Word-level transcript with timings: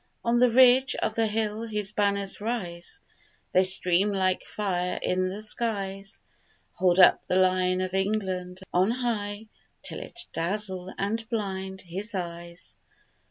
On 0.25 0.39
the 0.39 0.49
ridge 0.49 0.95
of 0.95 1.13
the 1.13 1.27
hill 1.27 1.61
his 1.61 1.91
banners 1.91 2.41
rise; 2.41 3.01
They 3.51 3.63
stream 3.63 4.11
like 4.11 4.41
fire 4.43 4.97
in 4.99 5.29
the 5.29 5.43
skies; 5.43 6.23
Hold 6.73 6.99
up 6.99 7.27
the 7.27 7.35
Lion 7.35 7.81
of 7.81 7.93
England 7.93 8.61
on 8.73 8.89
high 8.89 9.45
Till 9.83 9.99
it 9.99 10.25
dazzle 10.33 10.91
and 10.97 11.29
blind 11.29 11.81
his 11.81 12.15
eyes. 12.15 12.79